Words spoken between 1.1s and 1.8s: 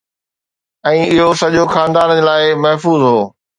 اهو سڄو